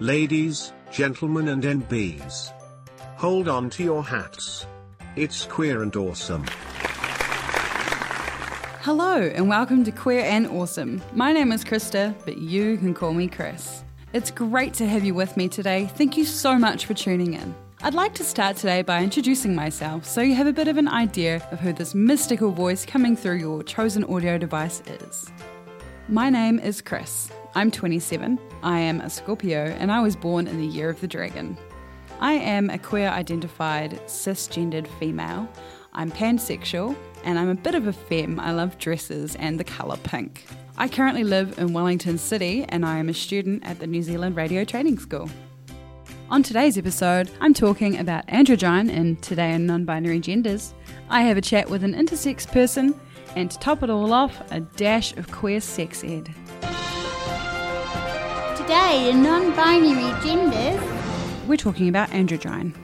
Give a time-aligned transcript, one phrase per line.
[0.00, 2.52] Ladies, gentlemen, and NBs.
[3.16, 4.66] Hold on to your hats.
[5.16, 6.44] It's queer and awesome.
[8.82, 11.00] Hello, and welcome to Queer and Awesome.
[11.14, 13.84] My name is Krista, but you can call me Chris.
[14.12, 15.86] It's great to have you with me today.
[15.94, 17.54] Thank you so much for tuning in.
[17.82, 20.88] I'd like to start today by introducing myself so you have a bit of an
[20.88, 25.32] idea of who this mystical voice coming through your chosen audio device is.
[26.06, 27.30] My name is Chris.
[27.56, 28.38] I'm 27.
[28.62, 31.56] I am a Scorpio and I was born in the year of the dragon.
[32.20, 35.48] I am a queer identified cisgendered female.
[35.94, 38.38] I'm pansexual and I'm a bit of a femme.
[38.38, 40.44] I love dresses and the colour pink.
[40.76, 44.36] I currently live in Wellington City and I am a student at the New Zealand
[44.36, 45.30] Radio Training School.
[46.28, 50.74] On today's episode, I'm talking about androgyne in Today in Non Binary Genders.
[51.08, 52.94] I have a chat with an intersex person
[53.34, 56.34] and to top it all off, a dash of queer sex ed.
[58.66, 60.82] Today in non-binary genders,
[61.46, 62.74] we're talking about androgyne.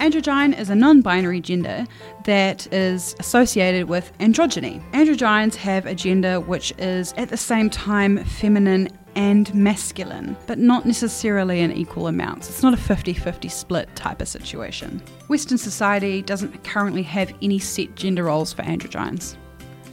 [0.00, 1.86] Androgyne is a non binary gender
[2.24, 4.82] that is associated with androgyny.
[4.90, 10.84] Androgynes have a gender which is at the same time feminine and masculine, but not
[10.86, 12.48] necessarily in equal amounts.
[12.48, 15.00] It's not a 50 50 split type of situation.
[15.28, 19.36] Western society doesn't currently have any set gender roles for androgynes.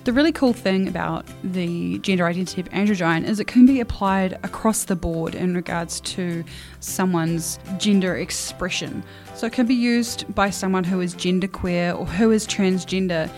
[0.06, 4.34] The really cool thing about the gender identity of androgyne is it can be applied
[4.44, 6.44] across the board in regards to
[6.80, 9.04] someone's gender expression.
[9.34, 13.32] So it can be used by someone who is genderqueer or who is transgender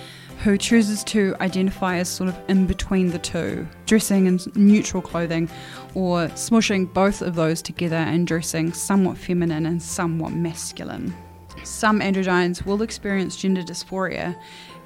[0.44, 5.50] who chooses to identify as sort of in between the two, dressing in neutral clothing,
[5.95, 11.16] or smushing both of those together and dressing somewhat feminine and somewhat masculine.
[11.64, 14.36] Some androgynes will experience gender dysphoria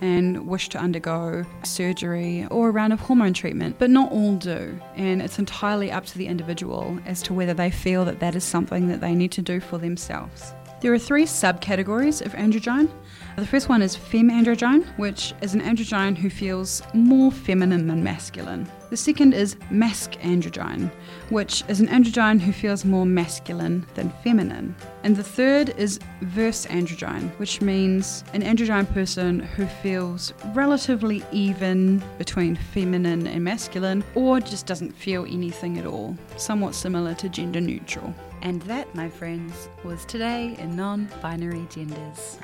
[0.02, 4.80] and wish to undergo surgery or a round of hormone treatment, but not all do.
[4.96, 8.44] And it's entirely up to the individual as to whether they feel that that is
[8.44, 10.54] something that they need to do for themselves.
[10.82, 12.90] There are three subcategories of androgyne.
[13.38, 18.70] The first one is femandrogyne, which is an androgyne who feels more feminine than masculine.
[18.90, 20.92] The second is mascandrogyne,
[21.30, 24.76] which is an androgyne who feels more masculine than feminine.
[25.04, 32.04] And the third is verse androgyne, which means an androgyne person who feels relatively even
[32.18, 37.62] between feminine and masculine, or just doesn't feel anything at all, somewhat similar to gender
[37.62, 38.14] neutral.
[38.42, 42.38] And that, my friends, was today in non binary genders.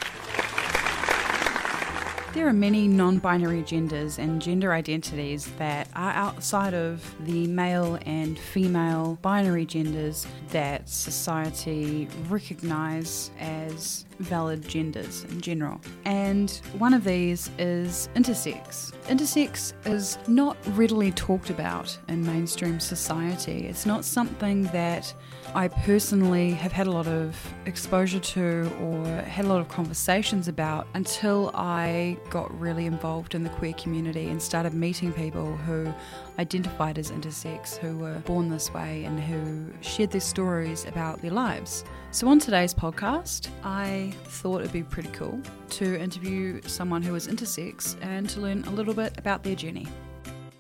[2.38, 7.98] There are many non binary genders and gender identities that are outside of the male
[8.06, 15.80] and female binary genders that society recognise as valid genders in general.
[16.06, 18.94] And one of these is intersex.
[19.08, 23.68] Intersex is not readily talked about in mainstream society.
[23.68, 25.14] It's not something that
[25.56, 27.36] I personally have had a lot of
[27.66, 33.44] exposure to or had a lot of conversations about until I got really involved in
[33.44, 35.94] the queer community and started meeting people who
[36.40, 41.32] identified as intersex, who were born this way, and who shared their stories about their
[41.32, 41.84] lives.
[42.12, 45.40] So, on today's podcast, I thought it'd be pretty cool
[45.72, 49.88] to interview someone who is intersex and to learn a little bit about their journey.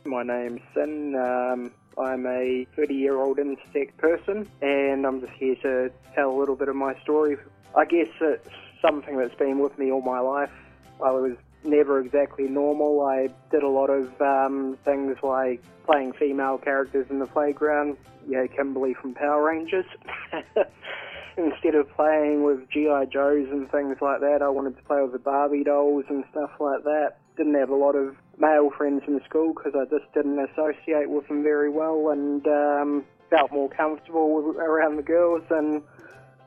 [0.06, 1.16] My name's Sin.
[1.16, 6.38] Um, I'm a 30 year old intersex person, and I'm just here to tell a
[6.38, 7.38] little bit of my story.
[7.76, 8.50] I guess it's
[8.82, 10.52] something that's been with me all my life.
[10.98, 13.01] While I was never exactly normal.
[13.01, 17.97] I did a lot of um, things like playing female characters in the playground.
[18.28, 19.85] Yeah, Kimberly from Power Rangers.
[21.38, 23.06] Instead of playing with G.I.
[23.06, 26.50] Joes and things like that, I wanted to play with the Barbie dolls and stuff
[26.59, 27.18] like that.
[27.38, 31.28] Didn't have a lot of male friends in school because I just didn't associate with
[31.28, 35.84] them very well and um, felt more comfortable around the girls and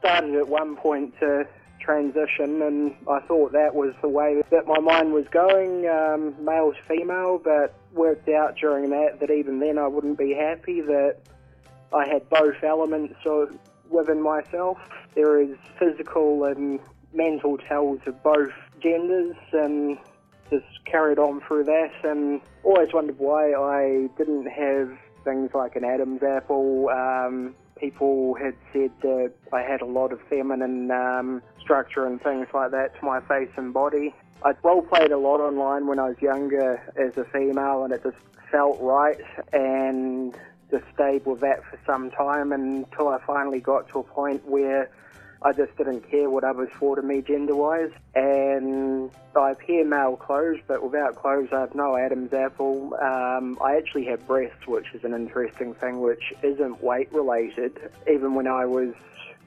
[0.01, 1.47] started at one point to
[1.91, 6.73] transition, and I thought that was the way that my mind was going, um, male
[6.73, 11.17] to female, but worked out during that that even then I wouldn't be happy that
[11.93, 13.51] I had both elements of,
[13.89, 14.79] within myself.
[15.17, 16.79] There is physical and
[17.13, 19.99] mental tells of both genders, and
[20.49, 25.85] just carried on through that, and always wondered why I didn't have things like an
[25.85, 26.89] Adam's apple.
[26.89, 32.47] Um, people had said that I had a lot of feminine um, structure and things
[32.53, 34.15] like that to my face and body.
[34.45, 38.03] I role played a lot online when I was younger as a female, and it
[38.03, 38.17] just
[38.51, 39.21] felt right,
[39.53, 40.37] and
[40.71, 44.91] just stayed with that for some time until I finally got to a point where
[45.43, 47.91] I just didn't care what others thought of me gender-wise.
[48.15, 52.95] And I appear male clothes, but without clothes I have no Adam's apple.
[53.01, 57.91] Um, I actually have breasts, which is an interesting thing, which isn't weight-related.
[58.11, 58.93] Even when I was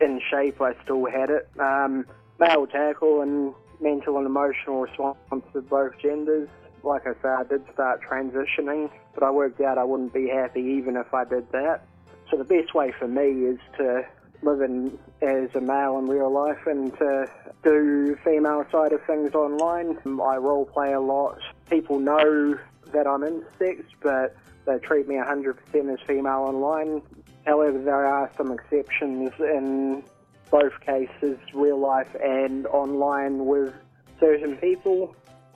[0.01, 1.47] in shape, I still had it.
[1.59, 2.05] Um,
[2.39, 5.15] male tackle and mental and emotional response
[5.53, 6.49] to both genders.
[6.83, 10.61] Like I said, I did start transitioning, but I worked out I wouldn't be happy
[10.61, 11.85] even if I did that.
[12.31, 14.05] So the best way for me is to
[14.43, 17.29] live in, as a male in real life and to
[17.63, 19.97] do female side of things online.
[20.05, 21.39] I role play a lot.
[21.69, 22.57] People know
[22.93, 24.35] that I'm intersex, but
[24.65, 25.55] they treat me 100%
[25.93, 27.01] as female online.
[27.45, 30.03] However, there are some exceptions in
[30.49, 33.73] both cases, real life and online, with
[34.19, 35.15] certain people.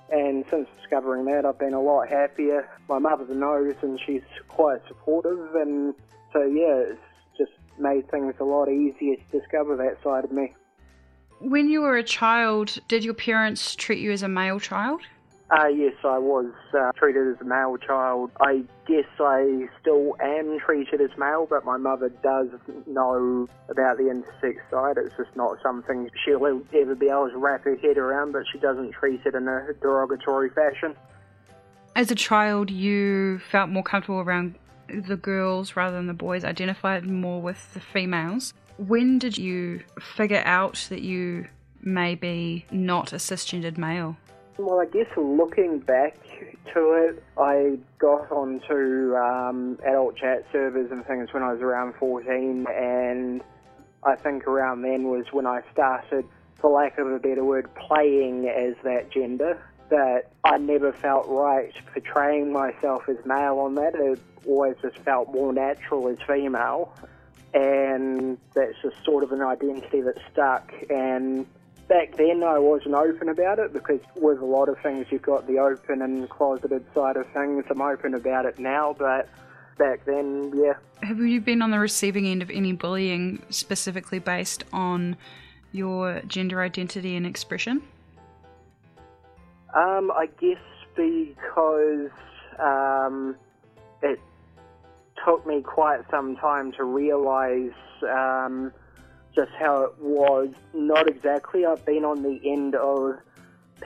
[0.09, 2.67] And since discovering that, I've been a lot happier.
[2.89, 5.55] My mother knows, and she's quite supportive.
[5.55, 5.93] And
[6.33, 6.99] so, yeah, it's
[7.79, 10.53] made things a lot easier to discover that side of me.
[11.39, 15.01] When you were a child, did your parents treat you as a male child?
[15.49, 18.31] Uh, yes, I was uh, treated as a male child.
[18.41, 22.47] I guess I still am treated as male, but my mother does
[22.85, 24.97] know about the intersex side.
[24.97, 28.59] It's just not something she'll ever be able to wrap her head around, but she
[28.59, 30.95] doesn't treat it in a derogatory fashion.
[31.95, 34.55] As a child, you felt more comfortable around
[34.87, 38.53] the girls rather than the boys, identified more with the females.
[38.77, 41.47] When did you figure out that you
[41.81, 44.17] may be not a cisgendered male?
[44.57, 46.17] Well, I guess looking back
[46.73, 51.93] to it, I got onto um, adult chat servers and things when I was around
[51.99, 53.41] 14, and
[54.03, 56.25] I think around then was when I started,
[56.55, 59.61] for lack of a better word, playing as that gender.
[59.89, 63.95] That I never felt right portraying myself as male on that.
[63.95, 66.93] It always just felt more natural as female,
[67.53, 70.73] and that's just sort of an identity that stuck.
[70.89, 71.45] And
[71.87, 75.47] back then I wasn't open about it because with a lot of things you've got
[75.47, 77.63] the open and closeted side of things.
[77.69, 79.29] I'm open about it now, but
[79.77, 80.73] back then, yeah.
[81.03, 85.15] Have you been on the receiving end of any bullying specifically based on
[85.71, 87.83] your gender identity and expression?
[89.73, 90.57] Um, I guess
[90.95, 92.09] because
[92.59, 93.35] um,
[94.01, 94.19] it
[95.25, 97.73] took me quite some time to realise
[98.03, 98.71] um,
[99.35, 100.49] just how it was.
[100.73, 101.65] Not exactly.
[101.65, 103.19] I've been on the end of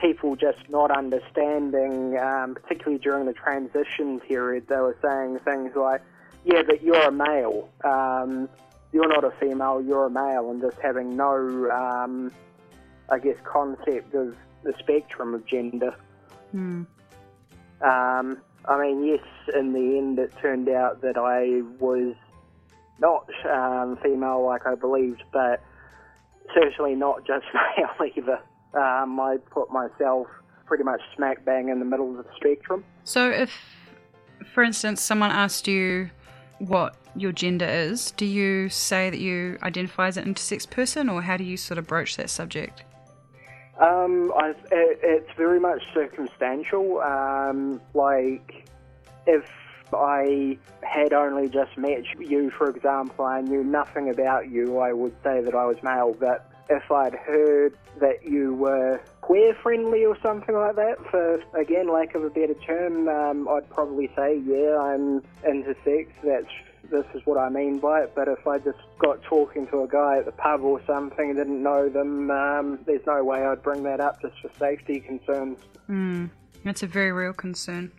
[0.00, 4.66] people just not understanding, um, particularly during the transition period.
[4.68, 6.02] They were saying things like,
[6.44, 7.68] yeah, but you're a male.
[7.84, 8.48] Um,
[8.92, 12.32] you're not a female, you're a male, and just having no, um,
[13.10, 15.94] I guess, concept of the spectrum of gender.
[16.52, 16.84] Hmm.
[17.80, 19.24] Um, I mean, yes,
[19.54, 22.14] in the end, it turned out that I was
[23.00, 25.62] not um, female like I believed, but
[26.54, 28.40] certainly not just male either.
[28.74, 30.28] Um, I put myself
[30.66, 32.84] pretty much smack bang in the middle of the spectrum.
[33.04, 33.52] So, if,
[34.54, 36.10] for instance, someone asked you
[36.58, 41.22] what your gender is, do you say that you identify as an intersex person, or
[41.22, 42.84] how do you sort of broach that subject?
[43.82, 47.00] Um, it, it's very much circumstantial.
[47.00, 48.68] Um, like,
[49.26, 49.44] if
[49.92, 55.14] I had only just met you, for example, I knew nothing about you, I would
[55.24, 56.14] say that I was male.
[56.18, 61.92] But if I'd heard that you were queer friendly or something like that, for again,
[61.92, 66.08] lack of a better term, um, I'd probably say, yeah, I'm intersex.
[66.24, 66.46] That's
[66.92, 68.12] this is what I mean by it.
[68.14, 71.36] But if I just got talking to a guy at the pub or something, and
[71.36, 75.58] didn't know them, um, there's no way I'd bring that up just for safety concerns.
[75.86, 76.26] Hmm.
[76.64, 77.90] That's a very real concern.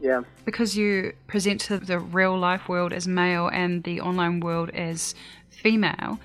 [0.00, 0.22] Yeah.
[0.44, 5.14] Because you present to the real life world as male and the online world as
[5.50, 6.18] female,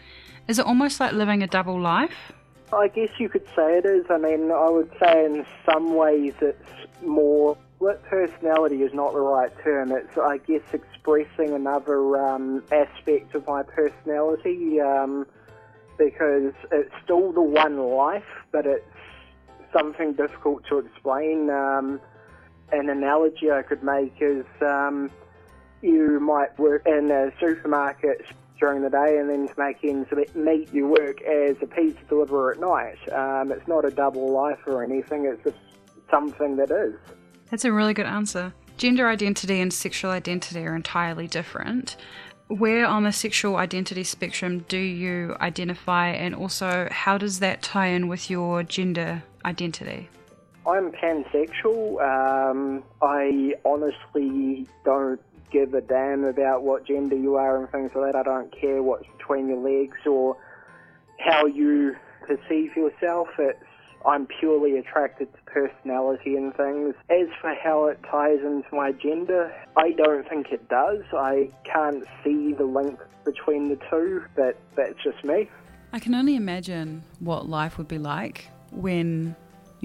[0.47, 2.31] is it almost like living a double life?
[2.73, 4.05] I guess you could say it is.
[4.09, 7.57] I mean, I would say in some ways it's more.
[7.79, 9.91] Well, personality is not the right term.
[9.91, 15.27] It's, I guess, expressing another um, aspect of my personality um,
[15.97, 18.85] because it's still the one life, but it's
[19.73, 21.49] something difficult to explain.
[21.49, 21.99] Um,
[22.71, 25.11] an analogy I could make is um,
[25.81, 28.25] you might work in a supermarket
[28.59, 32.51] during the day and then to make ends meet you work as a pizza deliverer
[32.51, 32.97] at night.
[33.13, 35.57] Um, it's not a double life or anything, it's just
[36.09, 36.95] something that is.
[37.49, 38.53] That's a really good answer.
[38.77, 41.95] Gender identity and sexual identity are entirely different.
[42.47, 47.87] Where on the sexual identity spectrum do you identify, and also how does that tie
[47.87, 50.09] in with your gender identity?
[50.67, 52.01] I'm pansexual.
[52.01, 55.21] Um, I honestly don't
[55.51, 58.19] give a damn about what gender you are and things like that.
[58.19, 60.37] I don't care what's between your legs or
[61.19, 61.95] how you
[62.27, 63.27] perceive yourself.
[63.37, 63.59] It's
[64.05, 66.93] I'm purely attracted to personality and things.
[67.09, 71.01] As for how it ties into my gender, I don't think it does.
[71.11, 75.49] I can't see the link between the two, but that's just me.
[75.91, 79.35] I can only imagine what life would be like when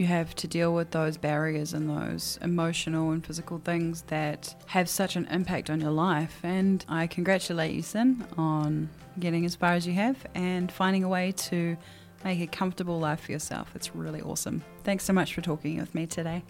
[0.00, 4.88] you have to deal with those barriers and those emotional and physical things that have
[4.88, 6.40] such an impact on your life.
[6.42, 8.88] And I congratulate you, Sin, on
[9.18, 11.76] getting as far as you have and finding a way to
[12.24, 13.72] make a comfortable life for yourself.
[13.74, 14.64] It's really awesome.
[14.84, 16.42] Thanks so much for talking with me today.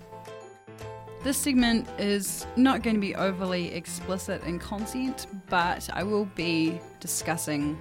[1.25, 6.81] This segment is not going to be overly explicit in content, but I will be
[7.01, 7.77] discussing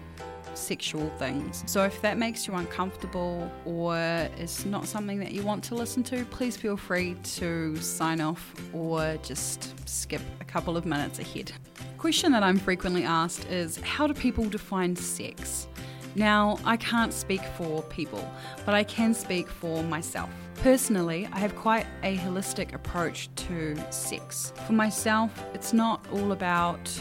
[0.59, 1.63] sexual things.
[1.65, 3.97] So if that makes you uncomfortable or
[4.37, 8.53] is not something that you want to listen to, please feel free to sign off
[8.73, 11.51] or just skip a couple of minutes ahead.
[11.97, 15.67] Question that I'm frequently asked is how do people define sex?
[16.15, 18.27] Now, I can't speak for people,
[18.65, 20.29] but I can speak for myself.
[20.55, 24.51] Personally, I have quite a holistic approach to sex.
[24.67, 26.91] For myself, it's not all about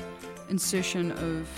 [0.50, 1.48] insertion of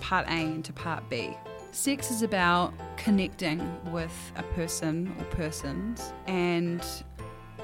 [0.00, 1.36] part A into part B.
[1.72, 3.60] Sex is about connecting
[3.92, 6.84] with a person or persons and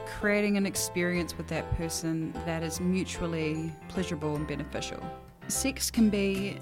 [0.07, 5.03] creating an experience with that person that is mutually pleasurable and beneficial.
[5.49, 6.57] Sex can be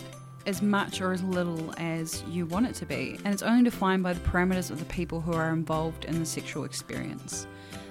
[0.47, 4.03] as much or as little as you want it to be, and it's only defined
[4.03, 7.47] by the parameters of the people who are involved in the sexual experience.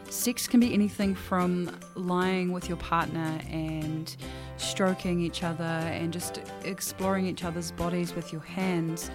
[0.09, 4.15] Sex can be anything from lying with your partner and
[4.63, 9.11] stroking each other and just exploring each other's bodies with your hands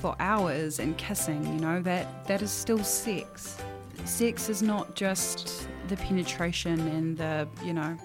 [0.00, 3.58] for hours and kissing, you know, that, that is still sex.
[4.04, 7.96] Sex is not just the penetration and the, you know,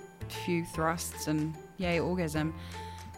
[0.45, 2.53] few thrusts and yay orgasm.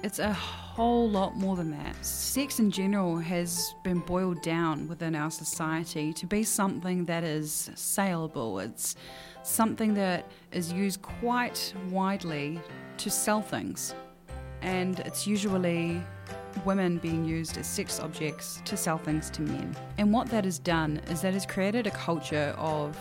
[0.03, 2.05] It's a whole lot more than that.
[2.05, 7.71] Sex in general has been boiled down within our society to be something that is
[7.73, 8.59] saleable.
[8.59, 8.95] It's
[9.41, 12.61] something that is used quite widely
[12.97, 13.93] to sell things.
[14.61, 16.01] And it's usually
[16.65, 19.75] women being used as sex objects to sell things to men.
[19.97, 22.97] And what that has done is that has created a culture of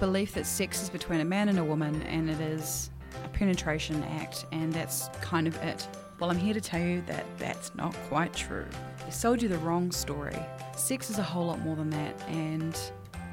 [0.00, 2.90] belief that sex is between a man and a woman and it is
[3.24, 5.86] a penetration act, and that's kind of it.
[6.18, 8.66] Well, I'm here to tell you that that's not quite true.
[9.04, 10.38] They sold you the wrong story.
[10.76, 12.78] Sex is a whole lot more than that, and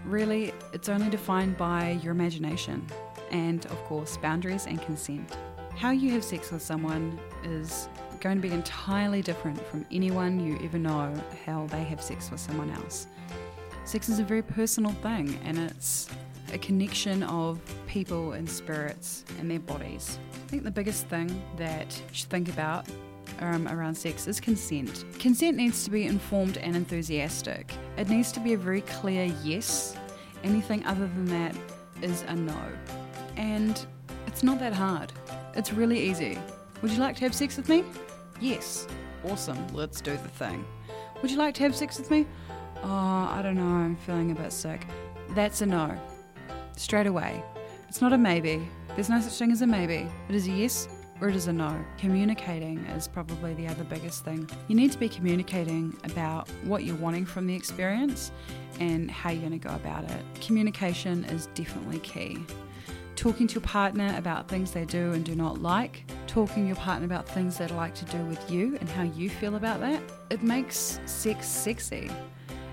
[0.05, 2.85] really, it's only defined by your imagination
[3.31, 5.37] and, of course, boundaries and consent.
[5.79, 7.87] How you have sex with someone is
[8.19, 11.13] going to be entirely different from anyone you ever know
[11.45, 13.07] how they have sex with someone else.
[13.85, 16.09] Sex is a very personal thing, and it's
[16.51, 20.19] a connection of people and spirits and their bodies.
[20.33, 22.85] I think the biggest thing that you should think about
[23.39, 25.05] um, around sex is consent.
[25.17, 27.71] Consent needs to be informed and enthusiastic.
[27.95, 29.95] It needs to be a very clear yes.
[30.43, 31.55] Anything other than that
[32.01, 32.61] is a no.
[33.37, 33.85] And
[34.27, 35.13] it's not that hard.
[35.59, 36.39] It's really easy.
[36.81, 37.83] Would you like to have sex with me?
[38.39, 38.87] Yes.
[39.25, 39.57] Awesome.
[39.73, 40.63] Let's do the thing.
[41.21, 42.25] Would you like to have sex with me?
[42.81, 43.63] Oh, I don't know.
[43.63, 44.87] I'm feeling a bit sick.
[45.31, 45.99] That's a no.
[46.77, 47.43] Straight away.
[47.89, 48.65] It's not a maybe.
[48.95, 50.07] There's no such thing as a maybe.
[50.29, 50.87] It is a yes
[51.19, 51.77] or it is a no.
[51.97, 54.49] Communicating is probably the other biggest thing.
[54.69, 58.31] You need to be communicating about what you're wanting from the experience
[58.79, 60.23] and how you're going to go about it.
[60.39, 62.37] Communication is definitely key.
[63.19, 66.77] Talking to your partner about things they do and do not like, talking to your
[66.77, 70.01] partner about things they'd like to do with you and how you feel about that,
[70.29, 72.09] it makes sex sexy.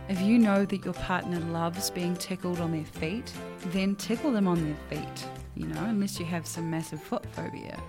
[0.09, 3.33] If you know that your partner loves being tickled on their feet,
[3.67, 5.27] then tickle them on their feet
[5.57, 7.81] you know, unless you have some massive foot phobia.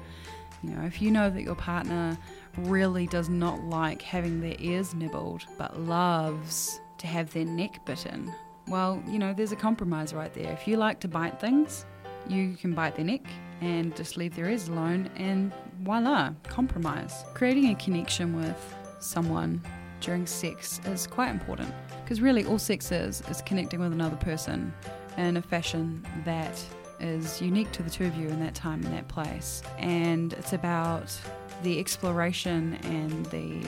[0.64, 2.18] You know, if you know that your partner
[2.58, 8.34] really does not like having their ears nibbled but loves to have their neck bitten,
[8.68, 10.52] well, you know, there's a compromise right there.
[10.52, 11.86] If you like to bite things,
[12.31, 13.22] you can bite their neck
[13.62, 17.24] and just leave their ears alone, and voila, compromise.
[17.34, 19.62] Creating a connection with someone
[20.00, 24.72] during sex is quite important because really all sex is is connecting with another person
[25.17, 26.63] in a fashion that
[27.00, 29.62] is unique to the two of you in that time and that place.
[29.77, 31.15] And it's about
[31.63, 33.62] the exploration and the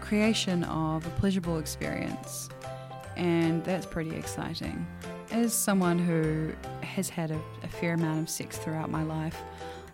[0.00, 2.48] creation of a pleasurable experience.
[3.16, 4.86] And that's pretty exciting.
[5.36, 6.50] As someone who
[6.82, 9.42] has had a, a fair amount of sex throughout my life,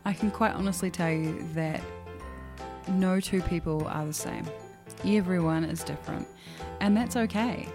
[0.05, 1.81] I can quite honestly tell you that
[2.87, 4.47] no two people are the same.
[5.05, 6.29] Everyone is different,
[6.81, 7.69] and that's okay.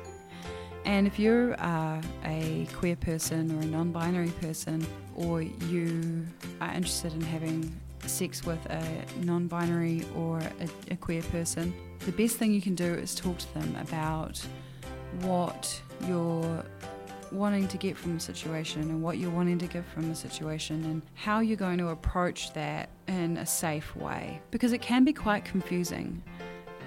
[0.86, 6.26] And if you are a queer person or a non binary person, or you
[6.62, 11.74] are interested in having sex with a non binary or a, a, queer person,
[12.06, 14.42] the best thing you can do is talk to them about
[15.20, 16.64] what you're
[17.32, 20.84] wanting to get from the situation and what you're wanting to give from the situation
[20.86, 25.14] and how you're going to approach that in a safe way because it can be
[25.14, 26.22] quite confusing.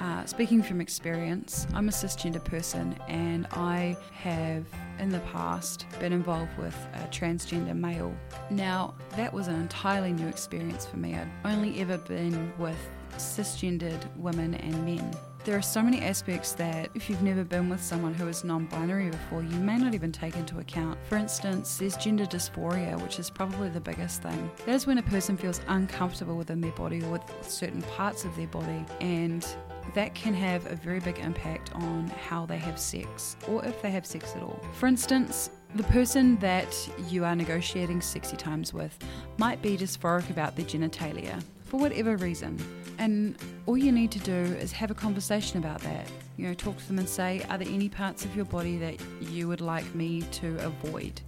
[0.01, 4.65] Uh, speaking from experience, I'm a cisgender person and I have
[4.99, 8.15] in the past been involved with a transgender male.
[8.49, 11.15] Now, that was an entirely new experience for me.
[11.15, 12.79] I'd only ever been with
[13.19, 15.15] cisgendered women and men.
[15.43, 18.67] There are so many aspects that, if you've never been with someone who is non
[18.67, 20.99] binary before, you may not even take into account.
[21.09, 24.51] For instance, there's gender dysphoria, which is probably the biggest thing.
[24.67, 28.37] That is when a person feels uncomfortable within their body or with certain parts of
[28.37, 29.47] their body, and
[29.95, 33.91] that can have a very big impact on how they have sex or if they
[33.91, 34.61] have sex at all.
[34.75, 36.77] For instance, the person that
[37.09, 38.97] you are negotiating sexy times with
[39.39, 42.59] might be dysphoric about their genitalia for whatever reason.
[42.99, 46.07] And all you need to do is have a conversation about that.
[46.37, 48.97] You know, talk to them and say, are there any parts of your body that
[49.21, 51.21] you would like me to avoid?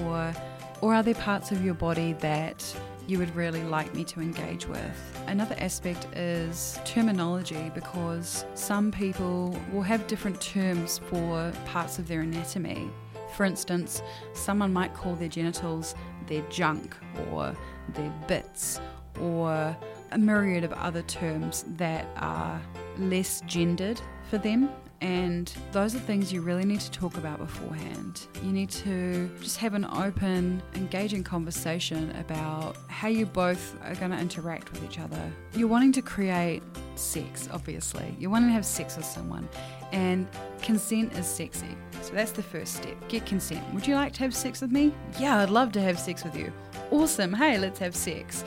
[0.00, 0.34] Or
[0.80, 2.76] or are there parts of your body that
[3.06, 5.22] you would really like me to engage with?
[5.26, 12.20] Another aspect is terminology because some people will have different terms for parts of their
[12.22, 12.90] anatomy.
[13.34, 15.94] For instance, someone might call their genitals
[16.26, 16.96] their junk
[17.30, 17.54] or
[17.94, 18.80] their bits
[19.20, 19.76] or
[20.12, 22.60] a myriad of other terms that are
[22.98, 24.70] less gendered for them.
[25.00, 28.26] And those are things you really need to talk about beforehand.
[28.42, 34.12] You need to just have an open, engaging conversation about how you both are going
[34.12, 35.20] to interact with each other.
[35.54, 36.62] You're wanting to create
[36.94, 38.16] sex, obviously.
[38.18, 39.46] You're wanting to have sex with someone,
[39.92, 40.26] and
[40.62, 41.76] consent is sexy.
[42.00, 42.96] So that's the first step.
[43.08, 43.62] Get consent.
[43.74, 44.94] Would you like to have sex with me?
[45.18, 46.50] Yeah, I'd love to have sex with you.
[46.90, 47.34] Awesome.
[47.34, 48.42] Hey, let's have sex.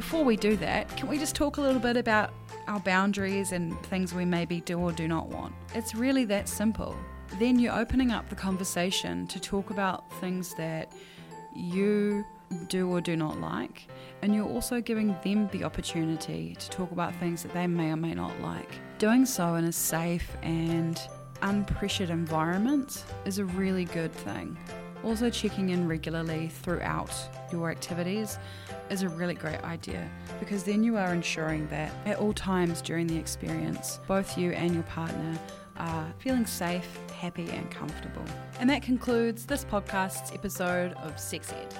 [0.00, 2.32] Before we do that, can we just talk a little bit about
[2.66, 5.52] our boundaries and things we maybe do or do not want?
[5.74, 6.96] It's really that simple.
[7.38, 10.90] Then you're opening up the conversation to talk about things that
[11.54, 12.24] you
[12.68, 13.88] do or do not like,
[14.22, 17.96] and you're also giving them the opportunity to talk about things that they may or
[17.96, 18.80] may not like.
[18.98, 20.98] Doing so in a safe and
[21.42, 24.56] unpressured environment is a really good thing.
[25.04, 27.12] Also, checking in regularly throughout
[27.52, 28.38] your activities
[28.90, 33.06] is a really great idea because then you are ensuring that at all times during
[33.06, 35.38] the experience, both you and your partner
[35.76, 38.24] are feeling safe, happy, and comfortable.
[38.58, 41.74] And that concludes this podcast's episode of Sex Ed.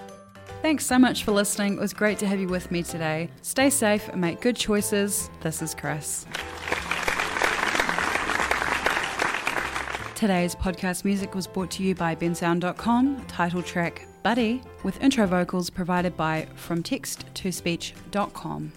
[0.62, 1.74] Thanks so much for listening.
[1.74, 3.30] It was great to have you with me today.
[3.42, 5.30] Stay safe and make good choices.
[5.40, 6.26] This is Chris.
[10.14, 15.70] Today's podcast music was brought to you by bensound.com, title track Buddy, with intro vocals
[15.70, 18.72] provided by FromTextToSpeech.com.